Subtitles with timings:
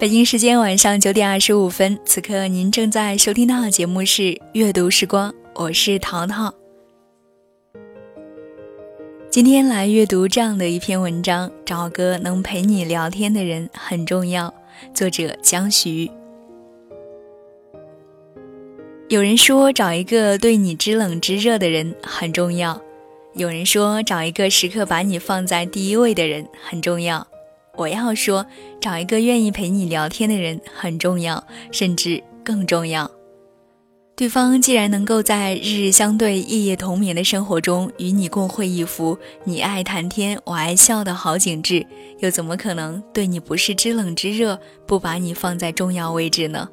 [0.00, 4.22] 北京时间晚上九点二十五分，此刻您正在收听到的节目是
[4.54, 6.54] 《阅读时光》，我是淘淘。
[9.28, 14.54] 今天来阅读这样的一篇文章：找个能陪你聊天的人很重要。
[14.94, 16.10] 作者江徐。
[19.10, 22.80] 有人说，找一个对你知冷知热的人很重要；
[23.34, 27.26] 有人说，找一个时刻把你放在第一位的人很重要。
[27.76, 28.44] 我要说，
[28.80, 33.10] 找一个愿意陪你聊天的人很重要，甚至更重要。
[34.16, 41.86] 对方既然能够在日日相对、夜夜同眠的生活中与你共绘一幅你爱谈天我爱笑的好景致，
[42.18, 46.68] 又怎么可能对你不是知冷知热，不把你放在重要位置呢？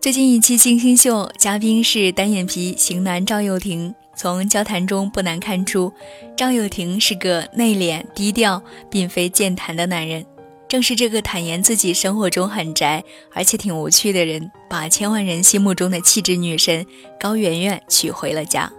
[0.00, 3.94] 最近一期《金星秀》，嘉宾是单眼皮型男赵又廷。
[4.16, 5.92] 从交谈中不难看出，
[6.36, 10.24] 张友廷是个内敛低调，并非健谈的男人。
[10.68, 16.84] 正是这个坦言自己生活中很宅，而且挺无趣的人，把千万人心目中的气质女神
[17.20, 18.72] 高圆圆娶回了家。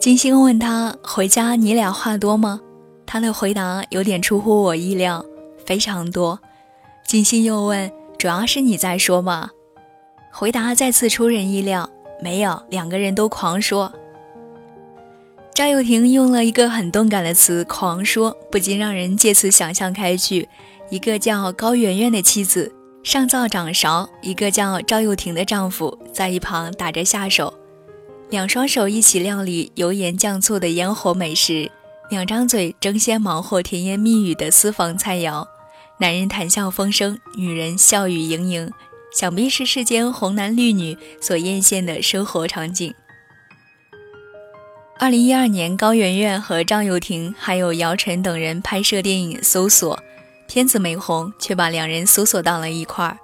[0.00, 2.60] 金星问他：“回家你俩话多吗？”
[3.06, 5.24] 他的回答有点出乎我意料，
[5.64, 6.40] 非常多。
[7.06, 7.90] 金星又问。
[8.18, 9.50] 主要是你在说吗？
[10.30, 11.90] 回答再次出人意料，
[12.22, 13.92] 没有，两个人都狂说。
[15.52, 20.48] 赵又廷用了一个很动感的词“狂说”，不禁让人借此想象开去：
[20.88, 27.52] 一个叫高圆圆的妻子上灶掌勺，一个叫赵又廷的丈夫在一旁打着下手，
[28.30, 31.70] 两双手一起料理油盐酱醋的烟火美食，
[32.08, 35.46] 两张嘴争先忙后甜言蜜语的私房菜肴。
[35.98, 38.72] 男人谈笑风生，女人笑语盈盈，
[39.12, 42.92] 想必是世间红男绿女所艳羡的生活场景。
[44.98, 49.96] 二零一二年，高圆圆和张又廷还有姚晨等人拍摄电影《搜索》，
[50.46, 53.18] 片子没红，却把两人搜索到了一块儿。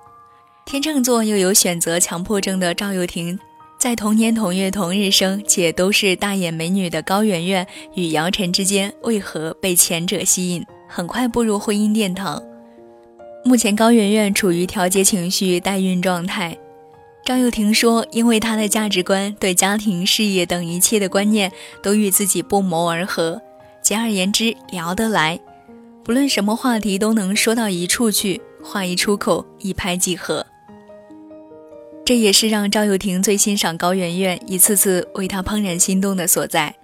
[0.66, 3.38] 天秤座又有选择强迫症的赵又廷，
[3.78, 12.43] 在同年同月同日生且都是大眼美女的高圆圆与姚晨之间，为何被前者吸引，很快步入婚姻殿堂？
[13.48, 16.59] 目前高圆圆处于调节情绪代孕状态，
[17.25, 21.50] 张又廷说，因为他的价值观、对家庭、事业等一切的观念
[21.82, 23.41] 都与自己不谋而合，
[23.81, 25.41] 简而言之，聊得来，
[26.04, 30.44] 不论什么话题都能说到一处去，话一出口一拍即合。
[32.04, 36.75] 这也是让赵又廷最欣赏高圆圆，一次次为她怦然心动的所在，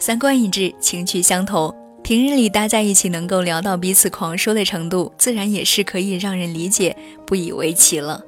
[0.00, 1.72] 三观一致，情趣相投。
[2.02, 6.96] 平日里待在一起，能够聊到彼此狂说的程度，自然也是可以让人理解、
[7.26, 8.22] 不以为奇了。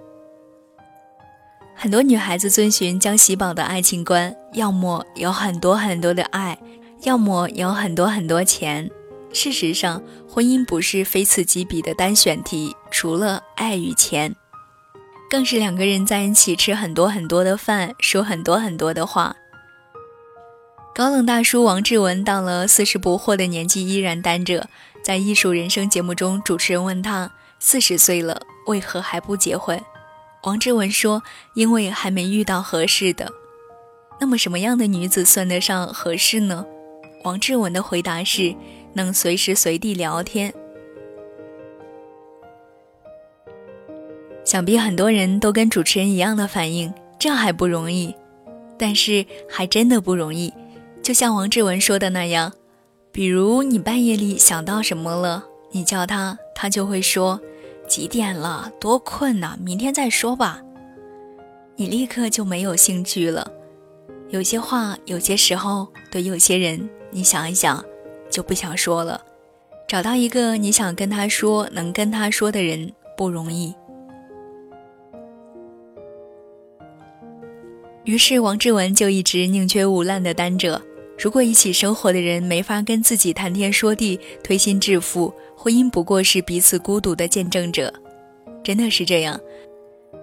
[1.75, 6.57] 很多女孩子遵循江喜宝的爱情观，要么有很多很多的爱，
[7.03, 8.89] 要么有很多很多钱。
[9.33, 14.37] 事实上，婚姻不是非此即彼的单选题，除了爱与钱，
[15.29, 19.35] 更是两个人在一起吃很多很多的饭，说很多很多的话。
[20.95, 24.69] 高冷大叔王志文到了四十不惑的年纪依然单着。
[25.03, 27.29] 在《艺术人生》节目中，主持人问他
[27.59, 29.83] ：“四十岁了，为何还不结婚？”
[30.45, 31.21] 王志文说
[31.55, 33.29] ：“因为还没遇到合适的。”
[34.21, 36.65] 那么，什么样的女子算得上合适呢？
[37.25, 38.55] 王志文的回答是：
[38.93, 40.55] 能随时随地聊天。
[44.45, 48.15] 想必很多人都跟主持人一样的反应，这还不容易，
[48.79, 50.55] 但是还真的不容易。
[51.05, 52.51] 就像王志文说的那样，
[53.13, 57.39] 比如你半夜里想到什么了，你叫他，他就会说
[57.87, 60.63] 几点了，多困呐，明天再说吧。
[61.77, 63.53] 你立刻就没有兴趣了。
[64.31, 67.85] 有些话，有些时候，对有些人，你想一想，
[68.31, 69.21] 就不想说了。
[69.87, 73.75] 找到一个你想跟他说、能跟他说的人不容易。
[78.05, 80.81] 于是王志文就一直宁缺毋滥的单着。
[81.17, 87.93] 如果一起生活的人没法跟自己谈天说地、推心置腹，婚姻不过是彼此孤独的见证者。
[88.63, 89.39] 真的是这样，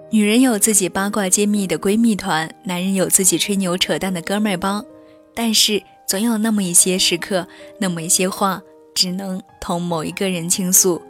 [0.09, 4.85] 女人有自己八卦揭秘的闺蜜团，男人有自己吹牛扯淡的哥们帮。
[5.33, 7.47] 但是总有那么一些时刻，
[7.79, 8.61] 那么一些话，
[8.93, 11.01] 只能同某一个人倾诉；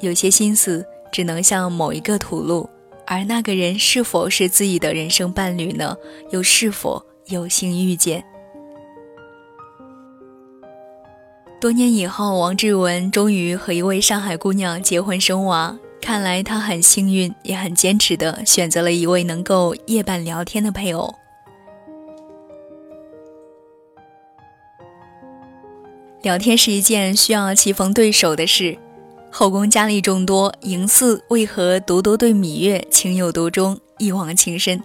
[0.00, 2.68] 有些心思只能向某一个吐露。
[3.06, 5.96] 而那个人是否是自己的人生伴侣呢？
[6.30, 8.24] 又是否有幸遇见？
[11.64, 15.74] 多年以后，王志文终于和一位上海姑娘结婚生娃。
[15.98, 21.14] 看来他很幸运，也很坚持的选择了一位能够夜半聊天的配偶。
[26.20, 28.76] 聊天是一件需要棋逢对手的事。
[29.30, 34.82] 后宫佳丽众多，嬴驷为何独独对芈月情有独钟，一往情深？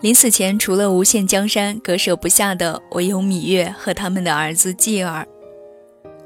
[0.00, 5.26] 临死前，除了无限江山，割舍不下的唯有芈月和他们的儿子继儿。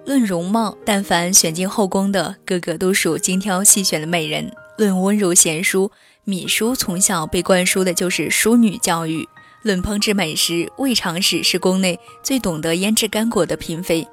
[0.07, 4.51] 论容貌，但凡选进后宫的，个个都属精挑细选的美人。
[4.79, 5.91] 论温柔贤淑，
[6.25, 9.29] 芈姝从小被灌输的就是淑女教育。
[9.63, 14.07] 论烹制美食，魏长史是宫内最懂得腌制干果的嫔妃。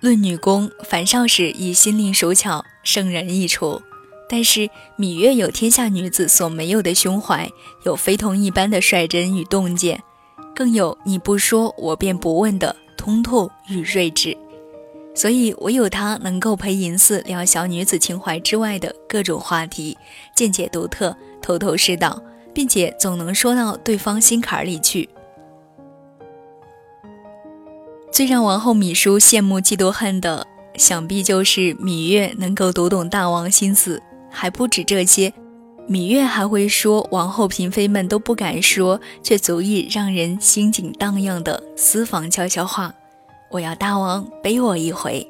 [0.00, 3.82] 论女工，樊少使以心灵手巧胜人一筹。
[4.28, 7.50] 但是芈月有天下女子所没有的胸怀，
[7.84, 10.00] 有非同一般的率真与洞见，
[10.54, 14.36] 更有你不说我便不问的通透与睿智。
[15.14, 19.96] 所以唯有她能够陪银四聊小女子情怀之外的各种话题，
[20.34, 22.22] 见解独特，头头是道。
[22.54, 25.08] 并且总能说到对方心坎里去。
[28.10, 30.44] 最让王后芈姝羡慕嫉妒恨的，
[30.74, 34.02] 想必就是芈月能够读懂大王心思。
[34.28, 35.32] 还不止这些，
[35.88, 42.94] 芈月还会说王后嫔妃们都不敢说，却足以让人心景荡漾的私房悄悄话。
[43.50, 45.26] 我要大王背我一回。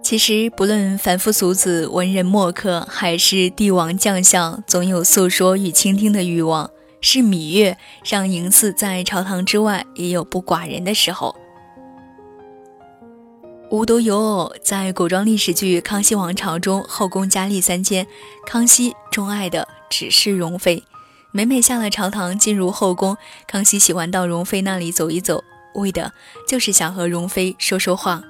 [0.00, 6.70] 其实，不论凡夫俗子、文人墨客，还是帝王将相，总有诉说与倾听的欲望。
[7.00, 11.34] 是芈月让嬴驷在朝堂之外也有不寡人的时候。
[13.68, 18.06] 无独有偶，在古装历史剧《康熙王朝》中，后宫佳丽三千，
[18.46, 20.84] 康熙钟爱的只是容妃。
[21.32, 23.16] 每每下了朝堂，进入后宫，
[23.48, 25.42] 康熙喜欢到容妃那里走一走，
[25.74, 26.12] 为的
[26.48, 28.22] 就是想和容妃说说话。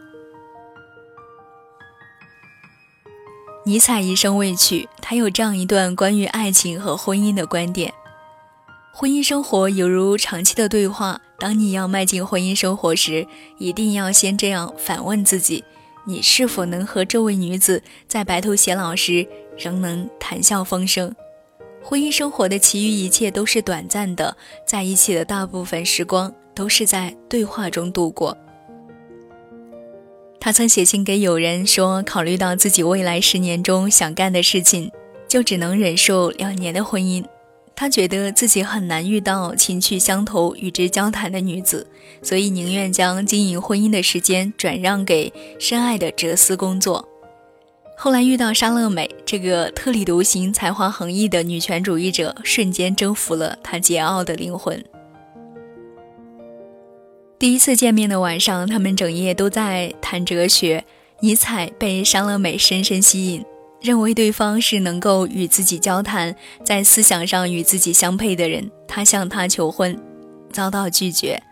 [3.67, 7.93] 尼采一生未娶，他有这样一段关于爱情和婚姻的观点：
[8.91, 11.21] 婚姻生活犹如长期的对话。
[11.39, 13.27] 当你要迈进婚姻生活时，
[13.59, 15.63] 一定要先这样反问自己：
[16.07, 19.27] 你是否能和这位女子在白头偕老时
[19.59, 21.15] 仍能谈笑风生？
[21.83, 24.37] 婚姻生活的其余一切都是短暂的，
[24.67, 28.37] 在一起的大部分时光都是在对话中度过。
[30.41, 34.91] 他曾写信给友人说，考虑到自己未来十年中想干的事情，
[35.29, 37.25] 就只能忍受两年的婚姻。
[37.77, 41.87] 他觉得自己很难遇到情趣相投、与之交谈的女子，
[42.23, 45.31] 所以宁愿将经营婚姻的时间转让给
[45.61, 47.07] 深爱的哲思工作。
[47.99, 54.83] 后来遇到莎乐美这个特立独行、才华横溢的女权主义者，瞬间征服了他桀骜的灵魂。
[57.39, 60.85] 第一次见面的晚上，他们整夜都在谈哲学。
[61.21, 63.43] 尼采被莎乐美深深吸引，
[63.81, 66.35] 认为对方是能够与自己交谈，
[66.65, 68.71] 在思想上与自己相配的人。
[68.89, 70.01] 他向她求婚，
[70.51, 71.43] 遭到拒绝。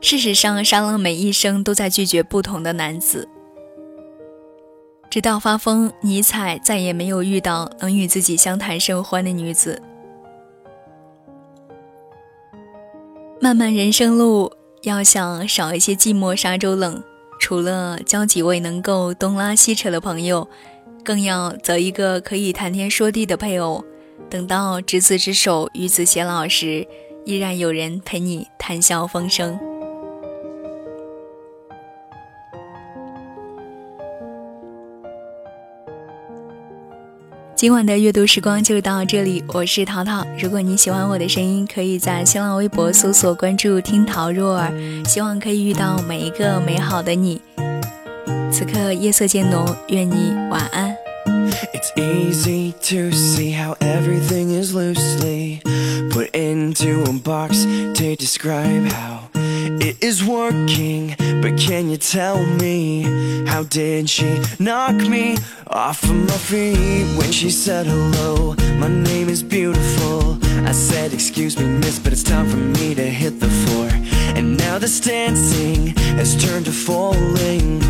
[0.00, 3.28] 事实上，莎乐美一生都在拒绝不同的男子，
[5.10, 9.82] 直到发疯，尼采再也没有遇到能与自己相谈甚欢的女子。
[13.40, 14.52] 漫漫人生路。
[14.82, 17.02] 要想少一些寂寞沙洲冷，
[17.40, 20.48] 除了交几位能够东拉西扯的朋友，
[21.06, 23.84] 更要择一个可以谈天说地的配偶。
[24.28, 26.84] 等到执子之手，与子偕老时，
[27.24, 29.56] 依然有人陪你谈笑风生。
[37.54, 40.26] 今晚的阅读时光就到这里，我是淘淘。
[40.36, 44.72] 如果你喜欢我的声音，可以在新浪微博搜索关注“听桃若儿”，
[45.06, 47.40] 希望可以遇到每一个美好的你。
[48.51, 50.95] 此刻夜色渐浓，愿你晚安。
[59.81, 61.15] it is working.
[61.41, 63.03] But can you tell me
[63.47, 68.55] how did she knock me off of my feet when she said hello?
[68.77, 70.37] My name is beautiful.
[70.65, 73.89] I said, Excuse me, miss, but it's time for me to hit the floor.
[74.35, 77.81] And now this dancing has turned to falling.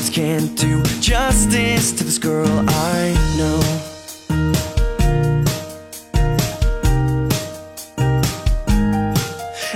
[0.00, 3.60] Words can't do justice to this girl I know.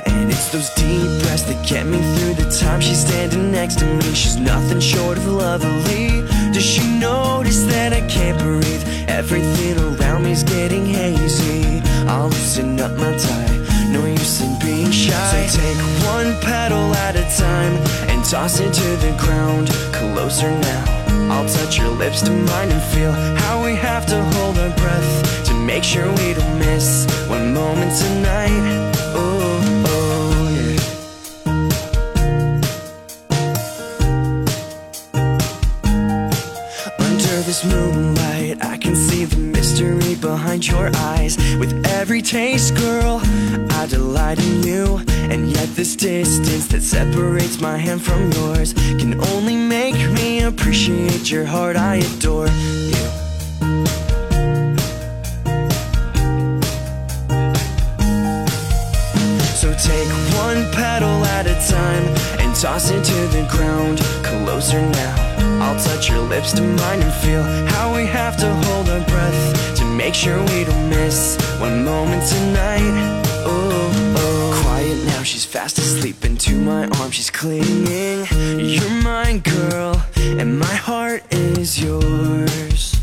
[0.07, 3.85] And it's those deep breaths that get me through the time she's standing next to
[3.85, 6.23] me She's nothing short of lovely
[6.55, 8.83] Does she notice that I can't breathe?
[9.09, 13.64] Everything around me's getting hazy I'll loosen up my tie
[14.95, 17.75] so take one petal at a time
[18.09, 19.69] and toss it to the ground.
[19.93, 20.85] Closer now.
[21.33, 25.47] I'll touch your lips to mine and feel how we have to hold our breath
[25.47, 28.95] to make sure we don't miss one moment tonight.
[37.47, 41.37] this moonlight, I can see the mystery behind your eyes.
[41.59, 43.21] With every taste, girl,
[43.85, 44.97] I delight in you,
[45.31, 51.31] and yet this distance that separates my hand from yours can only make me appreciate
[51.31, 51.77] your heart.
[51.77, 53.05] I adore you.
[59.53, 62.05] So take one petal at a time
[62.41, 63.99] and toss it to the ground.
[64.25, 65.61] Closer now.
[65.63, 67.43] I'll touch your lips to mine and feel
[67.75, 72.27] how we have to hold our breath to make sure we don't miss one moment
[72.27, 73.24] tonight.
[75.25, 75.31] Oh, oh.
[75.31, 77.15] She's fast asleep into my arms.
[77.15, 78.27] She's clinging.
[78.59, 82.95] You're mine, girl, and my heart is yours.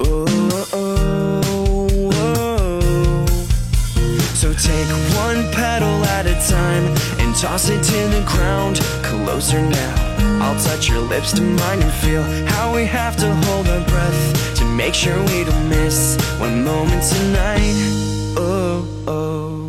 [0.00, 0.26] Oh,
[0.72, 3.26] oh, oh.
[4.34, 6.84] So take one petal at a time
[7.20, 8.80] and toss it to the ground.
[9.04, 10.40] Closer now.
[10.42, 14.56] I'll touch your lips to mine and feel how we have to hold our breath
[14.56, 17.76] to make sure we don't miss one moment tonight.
[18.36, 19.59] Oh, oh.